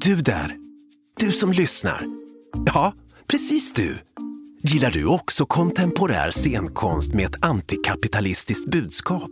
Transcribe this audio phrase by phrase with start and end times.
[0.00, 0.56] Du där!
[1.18, 2.06] Du som lyssnar.
[2.66, 2.92] Ja,
[3.26, 3.98] precis du.
[4.62, 9.30] Gillar du också kontemporär scenkonst med ett antikapitalistiskt budskap?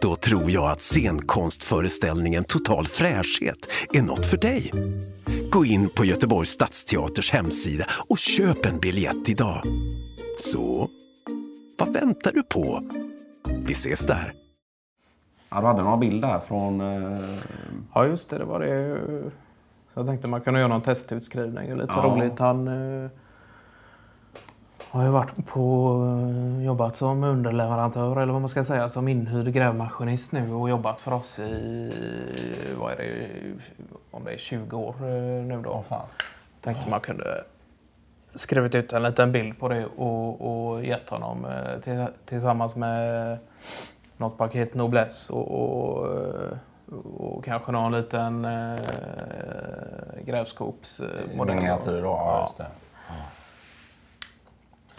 [0.00, 4.72] Då tror jag att scenkonstföreställningen Total fräschhet är något för dig.
[5.50, 9.62] Gå in på Göteborgs stadsteaters hemsida och köp en biljett idag.
[10.38, 10.90] Så,
[11.78, 12.90] vad väntar du på?
[13.66, 14.32] Vi ses där.
[15.48, 16.80] Ja, du hade några bilder här från...
[16.80, 17.38] Eh...
[17.94, 18.38] Ja, just det.
[18.38, 19.00] Det var det.
[19.96, 21.76] Jag tänkte man kunde göra någon testutskrivning.
[21.76, 22.02] Lite ja.
[22.02, 22.38] roligt.
[22.38, 23.10] Han eh,
[24.88, 25.92] har ju varit på...
[26.58, 31.00] Eh, jobbat som underleverantör, eller vad man ska säga, som inhyrd grävmaskinist nu och jobbat
[31.00, 31.92] för oss i...
[32.78, 33.28] Vad är det?
[34.10, 35.70] Om det är 20 år eh, nu då.
[35.70, 36.06] Oh, fan.
[36.60, 37.44] Tänkte man kunde
[38.34, 43.38] skrivit ut en liten bild på det och, och gett honom eh, till, tillsammans med
[44.16, 46.08] något paket Noblesse och, och,
[47.18, 48.76] och kanske någon liten äh,
[50.24, 51.56] grävskopsmodell.
[51.56, 52.66] Miniatyr då, ja, just det.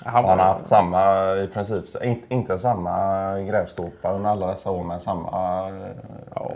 [0.05, 1.85] Han, har haft samma, i princip,
[2.29, 5.69] inte samma grävskopa under alla dessa år men samma
[6.35, 6.51] ja.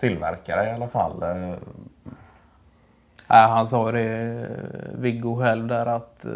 [0.00, 1.24] tillverkare i alla fall.
[3.26, 4.48] Ja, han sa det,
[4.94, 6.26] Viggo själv där att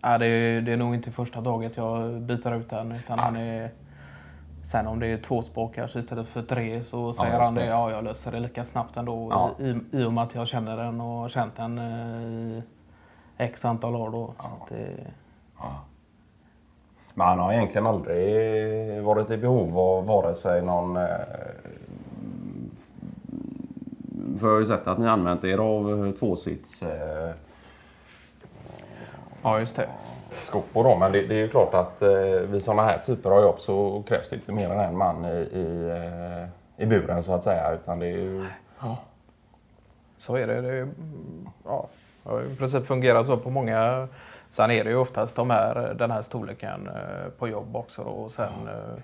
[0.00, 2.92] Ja, det, är, det är nog inte första taget jag byter ut den.
[2.92, 3.70] Utan han är,
[4.70, 7.64] sen om det är två spakar istället för tre så säger ja, han det.
[7.64, 9.28] Ja, jag löser det lika snabbt ändå.
[9.30, 9.64] Ja.
[9.64, 12.62] I, I och med att jag känner den och har känt den eh, i
[13.36, 14.10] x antal år.
[14.10, 14.66] Då, ja.
[14.68, 14.90] det,
[17.14, 20.96] Men han har egentligen aldrig varit i behov av vare sig någon...
[20.96, 21.02] Eh,
[24.38, 26.82] för jag har ju sett att ni använt er av tvåsits...
[26.82, 27.30] Eh,
[29.42, 29.88] Ja, just det.
[30.32, 32.10] Skopor då, men det, det, är ju klart att eh,
[32.48, 35.48] vid sådana här typer av jobb så krävs det inte mer än en man i,
[35.52, 35.88] i,
[36.76, 37.72] eh, i buren så att säga.
[37.72, 38.46] Utan det är ju...
[38.80, 38.96] Ja.
[40.18, 40.60] Så är det.
[40.60, 40.88] det
[41.64, 41.88] ja,
[42.22, 44.08] det har i princip fungerat så på många.
[44.48, 48.04] Sen är det ju oftast de här, den här storleken eh, på jobb också.
[48.04, 48.10] Då.
[48.10, 48.72] Och sen ja.
[48.72, 49.02] Eh,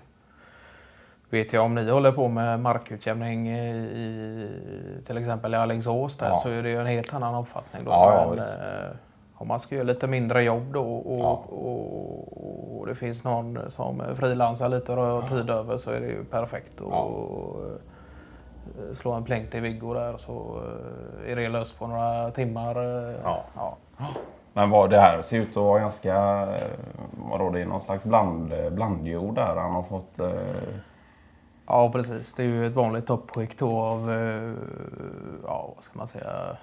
[1.29, 4.49] vet jag om ni håller på med markutjämning i
[5.05, 6.35] till exempel i Alingsås där, ja.
[6.43, 7.83] så är det ju en helt annan uppfattning.
[7.85, 7.91] Då.
[7.91, 8.47] Ja, Men,
[9.45, 11.43] om man ska göra lite mindre jobb då och, ja.
[11.49, 16.07] och, och det finns någon som frilansar lite och har tid över så är det
[16.07, 17.09] ju perfekt att ja.
[18.93, 20.61] slå en plänk till Viggo där så
[21.23, 22.75] eh, är det löst på några timmar.
[22.75, 23.43] Eh, ja.
[23.55, 23.77] ja.
[24.53, 26.71] Men vad det här ser ut att vara ganska, eh,
[27.29, 30.19] vadå det är någon slags bland, blandjord där han har fått
[31.67, 34.11] Ja precis, det är ju ett vanligt toppskikt av,
[35.47, 36.57] ja vad ska man säga,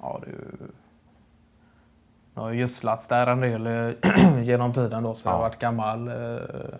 [0.00, 0.68] ja det är ju
[2.36, 5.30] det har gödslats där en del eh, genom tiden då, så ja.
[5.30, 6.74] det har varit gammal eh,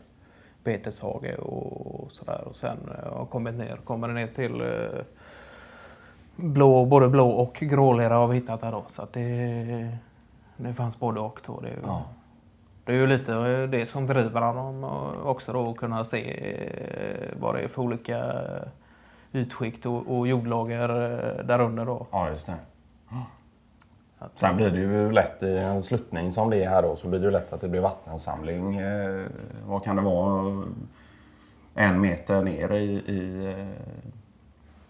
[0.65, 2.43] beteshage och sådär.
[2.47, 5.05] Och sen eh, har kommit ner, kommer ner till eh,
[6.37, 8.85] blå, både blå och grålera har vi hittat här då.
[8.89, 9.99] Så det,
[10.57, 11.61] det fanns både och då.
[11.61, 12.05] Det, ja.
[12.85, 14.85] det är ju lite eh, det som driver honom
[15.25, 18.33] också då, att kunna se vad det är för olika
[19.33, 20.89] utskikt och, och jordlager
[21.45, 22.07] där under då.
[22.11, 22.57] Ja, just det.
[24.35, 27.21] Sen blir det ju lätt i en sluttning som det är här då så blir
[27.21, 28.77] det ju lätt att det blir vattensamling.
[28.77, 29.27] Eh,
[29.67, 30.65] vad kan det vara?
[31.75, 33.67] En meter ner i, i eh,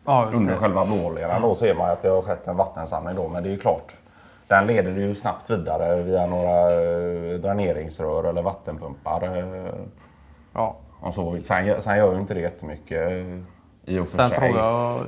[0.04, 0.58] ja, under det.
[0.58, 3.28] själva blåleran då ser man att det har skett en vattensamling då.
[3.28, 3.94] Men det är ju klart.
[4.48, 9.36] Den leder ju snabbt vidare via några eh, dräneringsrör eller vattenpumpar.
[9.38, 9.74] Eh,
[10.52, 10.76] ja.
[11.00, 11.44] Om så vill.
[11.44, 13.26] Sen, sen gör ju inte det jättemycket
[13.86, 14.38] i och för Sen sig.
[14.38, 15.04] tror jag, eh,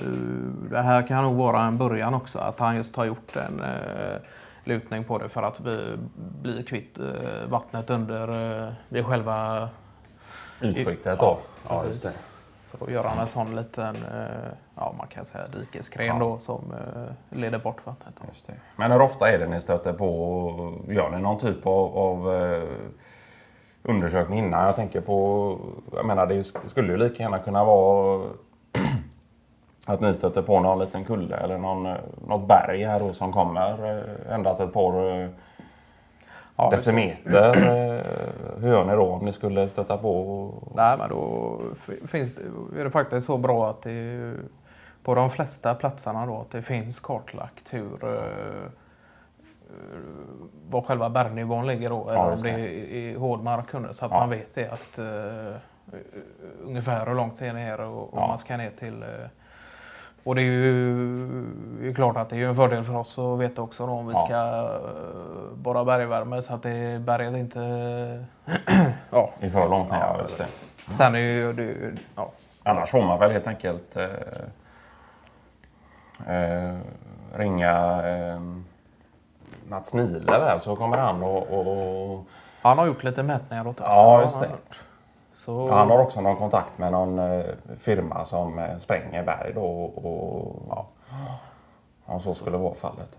[0.71, 4.19] det här kan nog vara en början också, att han just har gjort en eh,
[4.65, 5.97] lutning på det för att bli,
[6.43, 9.69] bli kvitt eh, vattnet under eh, vid själva
[10.61, 11.19] utskiktet.
[11.21, 12.13] Ja, ja, just det.
[12.65, 16.19] Så gör han en sån liten, eh, ja man kan säga dikeskren ja.
[16.19, 18.15] då som eh, leder bort vattnet.
[18.29, 18.53] Just det.
[18.77, 22.29] Men hur ofta är det ni stöter på, gör ni någon typ av, av
[23.83, 24.67] undersökning innan?
[24.67, 25.59] Jag tänker på,
[25.93, 28.29] jag menar det skulle ju lika gärna kunna vara
[29.89, 31.97] att ni stöter på någon liten kulle eller någon, eh,
[32.27, 35.29] något berg här då som kommer eh, endast ett par eh,
[36.57, 37.55] ja, decimeter.
[38.61, 40.51] Hur gör ni då om ni skulle stöta på?
[40.75, 41.59] Nej, men då
[42.07, 44.35] finns det, är det faktiskt så bra att det
[45.03, 47.89] på de flesta platserna då att det finns kartlagt hur
[50.69, 52.09] var själva bergnivån ligger då.
[52.09, 54.21] eller om det är i hård mark så att ja.
[54.21, 55.57] man vet det att uh,
[56.63, 58.27] ungefär hur långt det är ner och, och ja.
[58.27, 59.27] man ska ner till uh,
[60.29, 63.63] och det är ju är klart att det är en fördel för oss att veta
[63.63, 64.25] också då, om vi ja.
[64.25, 67.61] ska uh, borra bergvärme så att det berget inte...
[69.11, 69.31] ja.
[69.41, 70.47] I för långt ner, ja, just det.
[70.95, 71.53] Sen är ju...
[71.53, 72.31] Det, ja.
[72.63, 73.97] Annars får man väl helt enkelt...
[73.97, 74.05] Eh,
[76.35, 76.77] eh,
[77.35, 78.41] ringa eh,
[79.69, 82.25] Mats Nihle där så kommer han och, och
[82.63, 83.87] Han har gjort lite mätningar åt oss.
[83.89, 84.49] Ja, just det.
[85.39, 87.45] Så, han har också någon kontakt med någon eh,
[87.79, 90.87] firma som eh, spränger berg då och, ja,
[92.05, 93.19] om så skulle vara fallet.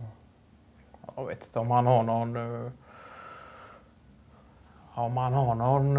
[1.15, 2.35] Jag vet inte om han har någon...
[2.65, 2.71] eh,
[4.95, 5.95] Om han har någon...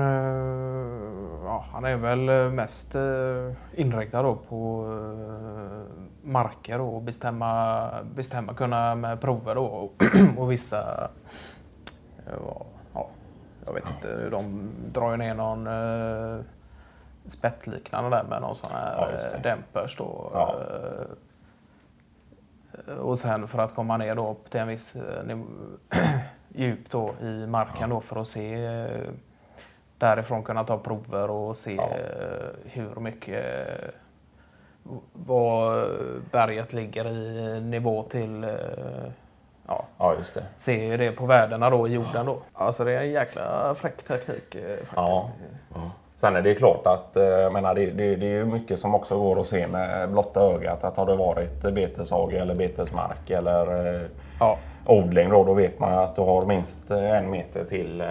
[1.44, 2.94] Ja, han är väl mest
[3.74, 4.84] inriktad då på
[6.22, 10.02] marker och bestämma, bestämma, kunna med prover då och,
[10.38, 11.10] och vissa...
[12.26, 12.62] Ja,
[13.70, 16.40] jag vet inte, de drar ju ner någon eh,
[17.26, 20.30] spettliknande där med någon sån här Ja, eh, dämpers då.
[20.34, 20.56] Ja.
[22.88, 25.38] eh, och sen för att komma ner då till en viss eh,
[26.48, 28.68] djup då i marken då för att se
[29.98, 31.88] därifrån kunna ta prover och se Ja.
[32.64, 33.44] hur mycket
[35.12, 35.88] vad
[36.30, 38.46] berget ligger i nivå till
[39.66, 40.44] ja, Ja, just det.
[40.56, 42.38] se det på värdena då i jorden då.
[42.52, 44.94] Alltså det är en jäkla fräck teknik eh, faktiskt.
[44.96, 45.30] Ja.
[46.14, 49.18] Sen är det klart att eh, menar, det, det, det är ju mycket som också
[49.18, 50.84] går att se med blotta ögat.
[50.84, 54.08] Att har det varit beteshage eller betesmark eller eh,
[54.40, 54.58] Ja.
[54.86, 58.06] odling då, då vet man ju att du har minst en meter till eh,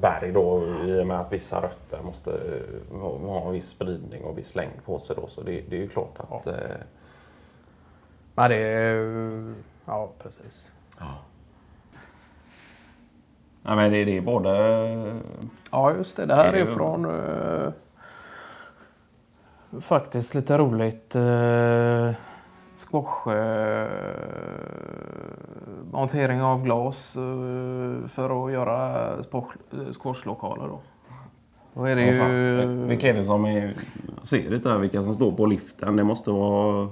[0.00, 2.30] berg då i och med att vissa rötter måste
[3.26, 5.26] ha- en viss spridning och viss längd på sig då.
[5.28, 6.52] Så det, det är ju klart att eh,
[8.34, 9.54] Men det är ju-
[9.86, 10.72] Ja, precis.
[13.62, 14.50] Ja, men det, det är både
[15.70, 16.26] Ja, just det.
[16.26, 17.04] Det här Det är är från...
[17.04, 17.72] eh,
[19.80, 21.16] faktiskt lite roligt.
[21.16, 22.12] Uh,
[22.74, 23.32] squash...
[23.32, 23.88] eh,
[25.92, 29.08] montering av glas eh, för att göra
[29.92, 30.80] squashlokaler då.
[31.74, 32.66] Då är det Vad ju...
[32.86, 33.74] Vilka är det som är...
[34.22, 35.96] Ser inte här vilka som står på liften?
[35.96, 36.88] Det måste vara...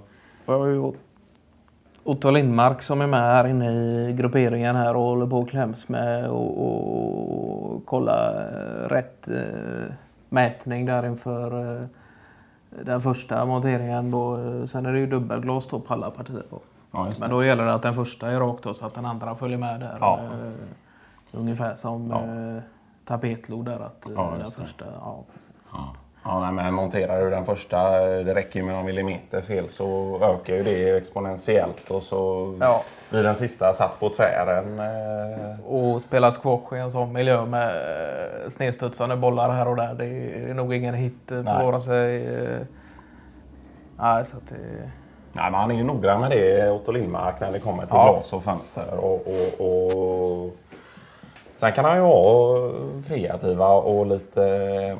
[0.46, 0.92] Vi har ju
[2.06, 5.88] Otto Lindmark som är med här inne i grupperingen här och håller på och kläms
[5.88, 9.92] med och, och kolla eh, rätt eh,
[10.28, 11.82] mätning där inför eh,
[12.84, 14.10] den första monteringen.
[14.10, 14.36] Då.
[14.36, 16.42] Eh, Sen är det ju dubbelglas då på alla partier.
[16.50, 16.60] Då.
[16.92, 19.34] Ja, Men då gäller det att den första är rak då, så att den andra
[19.34, 19.96] följer med där.
[20.00, 20.20] Ja.
[20.32, 20.52] Eh,
[21.40, 22.22] ungefär som Ja.
[22.56, 22.62] eh,
[23.04, 23.80] tapetlod där.
[23.80, 25.50] Att, eh, Ja, den första, ja, precis.
[26.28, 26.40] Ja.
[26.40, 30.54] Nej, men monterar du den första, det räcker ju med någon millimeter fel så ökar
[30.54, 32.82] ju det exponentiellt och så Ja.
[33.10, 34.78] blir den sista satt på tvären.
[34.78, 39.94] eh, Och spela squash i en sån miljö med eh, snedstudsande bollar här och där.
[39.94, 40.04] Det
[40.50, 41.66] är nog ingen hit för Nej.
[41.66, 42.26] vare sig...
[42.26, 42.58] eh,
[43.98, 44.56] Nej, så att det...
[45.32, 48.12] Nej, men han är ju noggrann med det, Otto Lindmark, när det kommer till Ja.
[48.12, 48.94] glas och fönster.
[48.98, 50.50] Och, och, och...
[51.56, 52.56] Sen kan han ju ha
[53.08, 54.96] kreativa och lite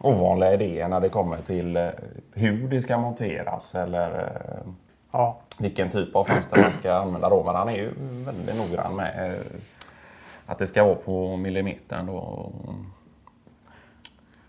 [0.00, 1.88] ovanliga idéer när det kommer till eh,
[2.32, 4.72] hur det ska monteras eller eh,
[5.12, 7.44] Ja, vilken typ av fönster man ska använda då.
[7.44, 7.90] Men han är ju
[8.24, 9.40] väldigt noggrann med eh,
[10.46, 12.16] att det ska vara på millimetern då.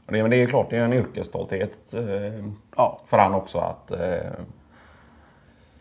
[0.05, 1.93] Och det, men det är klart, det är en yrkesstolthet
[2.75, 3.87] ja, för han också att...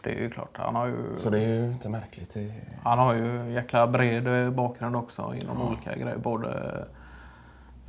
[0.03, 0.51] Det är ju klart.
[0.53, 2.37] Han har ju, så det är ju inte märkligt.
[2.83, 6.17] Han har ju jäkla bred bakgrund också inom olika grejer.
[6.17, 6.73] Både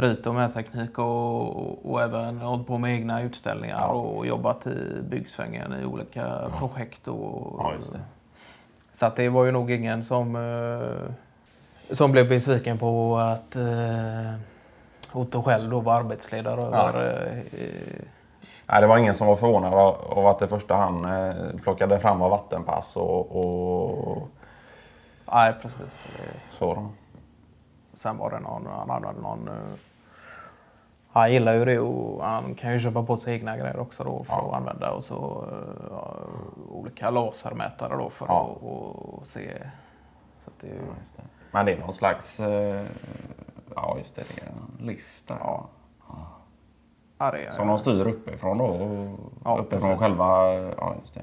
[0.01, 3.88] rit och mätteknik och, och även hållit på med egna utställningar Ja.
[3.88, 7.08] och jobbat i byggsvängen i olika projekt.
[7.08, 8.00] Och, ja, just det.
[8.93, 11.13] Så att det var ju nog ingen som, eh,
[11.96, 14.34] som blev besviken på att eh,
[15.13, 17.43] Otto själv då var arbetsledare över...
[17.51, 18.05] Eh,
[18.67, 22.20] Nej, det var ingen som var förvånad av att det första han eh, plockade fram
[22.20, 24.27] var vattenpass och, och
[25.34, 26.03] nej, precis.
[26.20, 26.88] Eh, så.
[27.93, 29.50] Sen var det någon, han hade någon...
[31.13, 34.24] Han gillar ju det och han kan ju köpa på sig egna grejer också då
[34.24, 34.50] för Ja.
[34.50, 36.15] att använda och så eh, ja,
[36.70, 38.41] olika lasermätare då för Ja.
[38.58, 39.51] att och se.
[40.44, 40.82] Så att det är ju,
[41.51, 42.39] Men det är någon slags...
[42.39, 42.86] Eh,
[43.75, 44.24] ja, just det.
[44.36, 45.38] Det är en lift där.
[45.39, 45.65] Ja.
[47.18, 48.65] ja, det Som de styr uppifrån då?
[48.65, 50.00] och- Ja, uppifrån precis.
[50.08, 50.53] själva...
[50.77, 51.22] Ja, just det.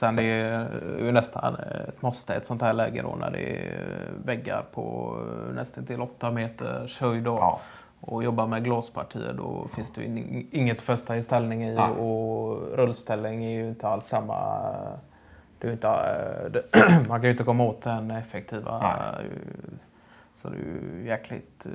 [0.00, 4.10] Sen det är ju nästan ett måste ett sånt här läge då när det är
[4.24, 5.16] väggar på
[5.54, 7.30] nästan till 8 meters höjd då.
[7.36, 7.60] Ja.
[8.00, 11.90] Och jobba med glaspartier då finns det ju ing- inget fästa i ställning i Nej.
[11.90, 14.36] och rullställning är ju inte alls samma.
[15.58, 15.88] Det är inte,
[16.72, 18.78] eh, man kan ju inte komma åt den effektiva.
[18.78, 19.26] Nej.
[19.26, 19.72] eh,
[20.32, 21.66] Så det är ju jäkligt...
[21.66, 21.72] eh,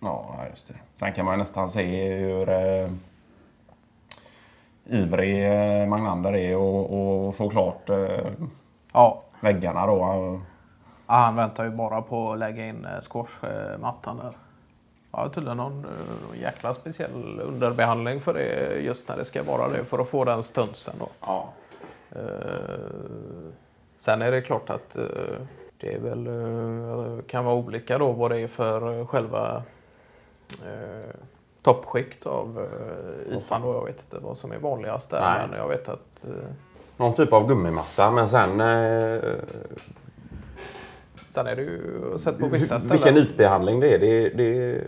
[0.00, 0.74] Ja, just det.
[0.94, 2.48] Sen kan man nästan se hur
[4.88, 8.26] ivrig eh, Magnander är och, och få klart eh,
[8.92, 10.40] Ja, väggarna då.
[11.06, 14.36] han väntar ju bara på att lägga in eh, squashmattan där.
[15.12, 19.84] Ja, tydligen någon uh, jäkla speciell underbehandling för det just när det ska vara det
[19.84, 20.94] för att få den stunsen.
[20.98, 21.08] Då.
[21.20, 21.48] Ja.
[22.16, 23.50] Uh,
[23.96, 25.38] sen är det klart att uh,
[25.80, 29.62] det är väl, kan vara olika då vad det är för själva
[31.62, 32.68] toppskikt av
[33.30, 33.62] ytan.
[33.62, 33.74] Då.
[33.74, 35.46] Jag vet inte vad som är vanligast där, Nej.
[35.50, 36.24] men jag vet att...
[36.96, 38.60] Någon typ av gummimatta, men sen
[41.38, 41.80] Sen är det ju
[42.18, 42.96] sett på vissa ställen.
[42.96, 43.98] Vilken ytbehandling det är.
[43.98, 44.80] Det, det...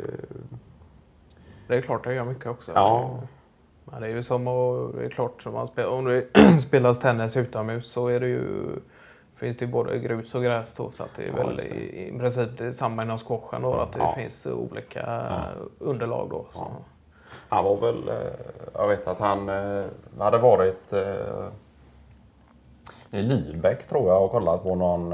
[1.66, 2.72] det är klart det gör mycket också.
[2.74, 3.20] Ja.
[3.84, 6.26] Men det är ju som att, det är klart, om, man spelar, om det
[6.60, 8.42] spelas tennis utomhus så är det ju,
[9.40, 11.75] finns det ju både grus och gräs då, så att det är ja, väl det.
[11.75, 14.12] I, i princip samma inom squashen då, att det ja.
[14.16, 15.42] finns olika ja.
[15.78, 16.47] underlag då.
[17.49, 18.14] Han var väl, eh,
[18.75, 19.85] jag vet att han eh,
[20.18, 21.49] hade varit eh,
[23.11, 25.09] i Lübeck tror jag och kollat på någon,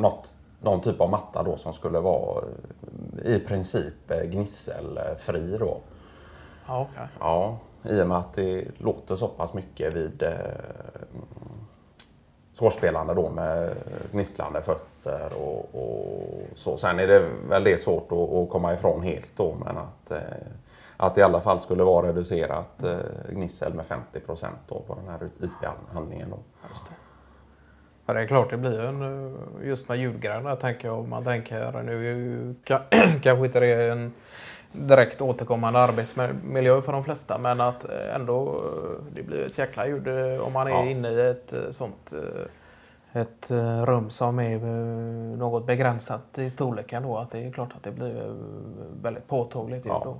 [0.00, 2.44] något någon typ av matta då som skulle vara
[3.24, 5.80] i princip eh, gnisselfri då.
[6.66, 7.06] Ja, okay.
[7.20, 10.24] ja, i och med att det låter så pass mycket vid
[12.60, 13.74] eh, svårspelande då med
[14.12, 16.76] gnisslande fötter och, och, så.
[16.76, 20.18] Sen är det väl det svårt att, att komma ifrån helt då men att, eh,
[20.96, 22.98] att det i alla fall skulle vara reducerat eh,
[23.32, 26.30] gnissel med 50 procent på den här ytbehandlingen.
[26.30, 26.38] Då.
[26.70, 26.92] Just det.
[28.06, 30.98] Ja, det är klart det blir en, eh, just med julgrejerna tänker jag.
[30.98, 32.54] Om man tänker nu
[33.22, 34.12] kanske inte det är en
[34.72, 37.84] direkt återkommande arbetsmiljö för de flesta men att
[38.14, 38.62] ändå
[39.14, 40.08] det blir ett jäkla ljud
[40.40, 40.84] om man är ja.
[40.84, 42.12] inne i ett sånt
[43.12, 43.50] ett
[43.84, 44.58] rum som är
[45.36, 47.18] något begränsat i storleken då.
[47.18, 48.36] Att det är klart att det blir
[49.02, 50.02] väldigt påtagligt ljud ja.
[50.04, 50.16] då.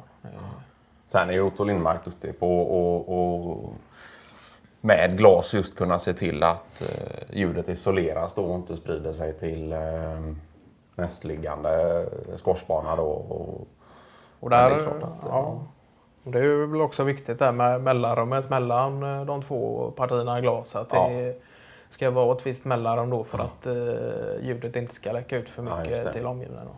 [1.06, 3.90] Sen är ju Otto Lindmark duktig på att
[4.80, 9.38] med glas just kunna se till att eh, ljudet isoleras då och inte sprider sig
[9.38, 9.78] till eh,
[10.94, 12.06] nästliggande
[12.44, 13.02] squashbana då.
[13.02, 13.68] Och,
[14.40, 15.58] och där, det är, att, ja,
[16.24, 20.76] det är väl också viktigt där med mellanrummet mellan eh, de två partierna glas.
[20.76, 21.08] Att ja.
[21.08, 21.40] det
[21.88, 25.62] ska vara ett visst mellanrum då för att eh, ljudet inte ska läcka ut för
[25.62, 26.68] mycket till omgivningen.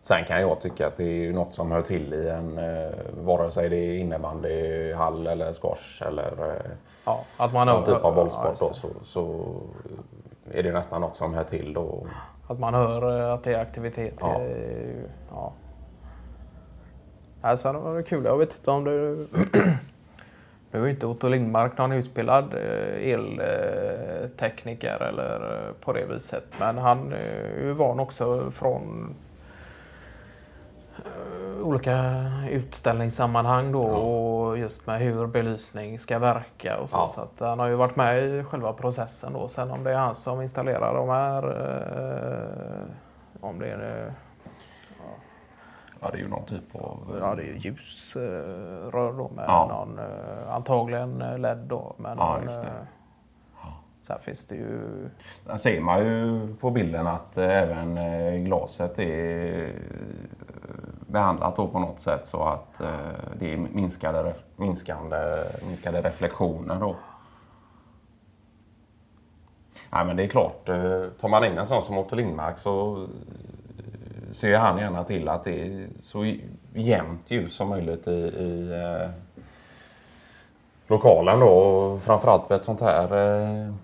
[0.00, 3.50] Sen kan jag tycka att det är något som hör till i en, eh, vare
[3.50, 6.70] sig det är innebandy, hall eller squash eller eh,
[7.04, 9.52] ja, att man någon typ av bollsport ja, då, så, så
[10.52, 11.72] är det nästan något som hör till.
[11.72, 12.06] Då.
[12.46, 14.14] Att man hör eh, att det är aktivitet.
[14.20, 14.40] Ja.
[15.30, 15.52] ja.
[17.40, 18.24] Alltså, det var kul.
[18.24, 19.26] Jag vet inte om du...
[20.70, 22.54] Nu är ju inte Otto Lindmark någon utbildad
[23.02, 26.44] eltekniker eller på det viset.
[26.60, 29.14] Men han är ju van också från
[31.62, 33.96] olika utställningssammanhang då ja.
[33.96, 36.96] och just med hur belysning ska verka och så.
[36.96, 37.08] Ja.
[37.08, 39.48] Så att han har ju varit med i själva processen då.
[39.48, 42.86] Sen om det är han som installerar de här, eh,
[43.40, 44.12] om det är eh,
[46.00, 47.18] Ja, det är ju någon typ av...
[47.20, 49.66] Ja, det är ljusrör då med ja.
[49.66, 51.94] någon, eh, antagligen LED då.
[51.98, 52.54] Med ja, någon,
[54.00, 55.08] Sen finns det ju...
[55.46, 57.94] Där ser man ju på bilden att även
[58.44, 59.72] glaset är
[61.08, 62.88] behandlat då på något sätt så att eh,
[63.38, 66.80] det är minskade, minskande, minskade reflektioner.
[66.80, 66.96] Då.
[69.90, 73.02] Nej, men det är klart, eh, tar man in en sån som Otto Lindmark så
[73.02, 73.08] eh,
[74.32, 76.34] ser han gärna till att det är så
[76.74, 79.10] jämnt ljus som möjligt i, i eh,
[80.86, 81.98] lokalen då.
[82.02, 83.74] Framförallt vid ett sånt här eh,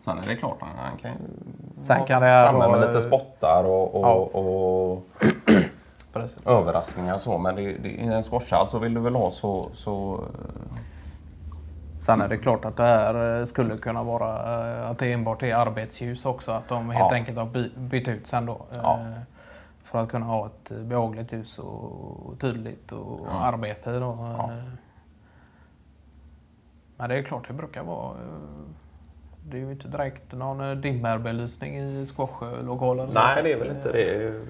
[0.00, 1.10] Sen är det klart, han, kan
[1.80, 4.14] Sen kan det framme med lite spottar och, och, ja.
[4.38, 5.06] och
[6.58, 7.38] överraskningar och så.
[7.38, 10.76] Men det, det, i en sporthall så vill du väl ha så, så eh,
[12.00, 14.28] Sen är det klart att det här eh, skulle kunna vara
[14.80, 16.52] eh, att det enbart är arbetsljus också.
[16.52, 17.14] Att de helt ja.
[17.14, 18.66] enkelt har bytt ut sen då.
[18.70, 19.00] Ja.
[19.84, 23.40] För att kunna ha ett behagligt ljus och tydligt och ja.
[23.40, 23.98] arbete.
[23.98, 24.34] Då.
[24.38, 24.50] Ja.
[26.96, 28.16] Men det är klart, det brukar vara
[29.50, 33.10] det är ju inte direkt någon eh, dimmerbelysning i squashlokalen.
[33.14, 34.40] Nej, det är väl inte det.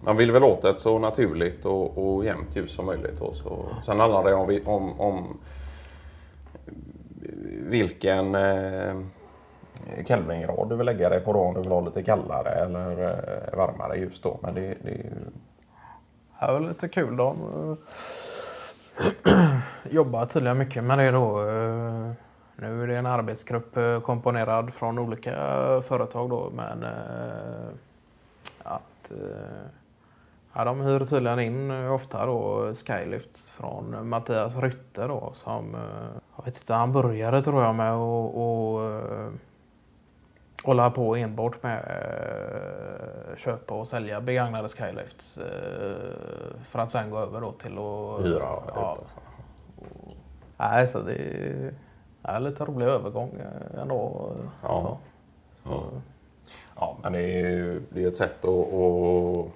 [0.00, 3.20] Man vill väl åt ett så naturligt och, och jämnt ljus som möjligt.
[3.20, 3.66] Och så.
[3.82, 5.38] Sen handlar det om, om, om
[7.70, 8.94] vilken eh,
[10.06, 11.38] Kelvingrad du vill lägga dig på då.
[11.38, 14.38] Om du vill ha lite kallare eller eh, varmare ljus då.
[14.42, 15.10] Men det, det är ju...
[16.40, 17.36] Det är väl lite kul då.
[19.90, 21.48] Jobbar tydligen mycket med det då.
[21.48, 22.12] Eh,
[22.56, 25.32] nu är det en arbetsgrupp eh, komponerad från olika
[25.82, 27.68] företag då, men eh,
[28.62, 29.79] att eh,
[30.54, 35.76] ja, de hyr tydligen in ofta då Skylift från Mattias Rytte då som,
[36.36, 39.40] jag vet inte, han började tror jag med att
[40.64, 47.18] hålla på enbart med eh, köpa och sälja begagnade skylifts eh, för att sen gå
[47.18, 49.20] över då till att Hyra ja, ut också.
[50.56, 51.74] Nej, så det är,
[52.22, 54.32] ja, lite rolig övergång eh, ändå.
[54.62, 54.98] Ja.
[55.62, 55.82] Ja.
[56.76, 59.46] Ja, men det är ju det är ett sätt att, att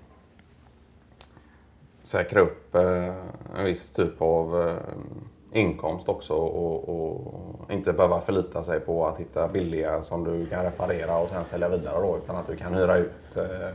[2.06, 3.14] säkra upp eh,
[3.58, 9.18] en viss typ av eh, inkomst också och, och inte behöva förlita sig på att
[9.18, 12.75] hitta billiga som du kan reparera och sen sälja vidare då utan att du kan
[12.75, 13.68] hyra ut eh,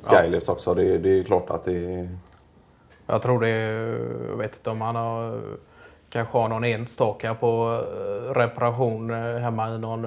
[0.00, 0.74] Skylifts också.
[0.74, 2.08] Det, det är klart att det
[3.06, 3.50] Jag tror det,
[4.30, 5.40] jag vet inte om man har
[6.10, 10.06] kanske har någon enstaka på eh, reparation hemma i någon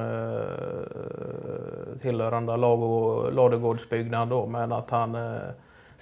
[2.02, 2.58] tillhörande
[3.32, 5.18] ladugårdsbyggnad då, men att han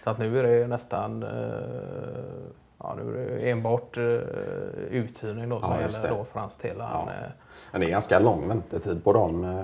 [0.04, 1.30] så att nu är det nästan eh,
[2.78, 4.04] ja, nu är det enbart eh,
[4.90, 6.08] uthyrning då som Ja, gäller det.
[6.08, 6.76] då för hans del.
[6.80, 7.10] Ja.
[7.72, 9.44] Men det är ganska lång väntetid på dem.
[9.44, 9.64] Eh,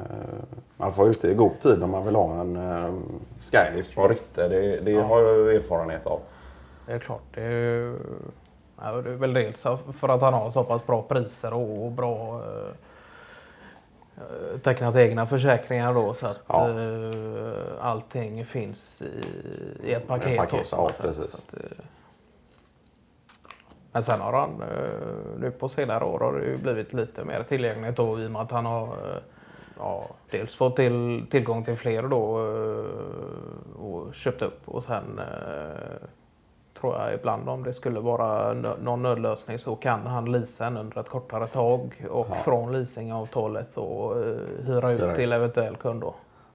[0.77, 2.93] Man får ut det i god tid om man vill ha en eh,
[3.41, 4.47] Skylift från Rytte.
[4.47, 6.19] Det, det har jag erfarenhet av.
[6.85, 7.21] Det är klart.
[7.33, 7.95] Det är,
[8.81, 9.63] ja, det är väl dels
[9.99, 12.71] för att han har så pass bra priser och, och bra eh,
[14.63, 16.69] tecknat egna försäkringar då så att Ja.
[16.69, 19.23] eh, allting finns i,
[19.83, 20.27] i ett paket.
[20.27, 21.47] Ett paket, ja, precis.
[21.47, 21.85] Att, eh,
[23.91, 27.43] men sen har han eh, nu på senare år har det ju blivit lite mer
[27.43, 29.21] tillgängligt då i och med att han har eh,
[29.77, 36.07] ja, dels fått till, tillgång till fler då eh, och köpt upp och sen eh,
[36.79, 38.53] tror jag ibland om det skulle vara
[38.83, 42.35] någon nödlösning så kan han leasa en under ett kortare tag och Ja.
[42.35, 46.15] från leasingavtalet och eh, hyra ut Hyra till eventuell kund då.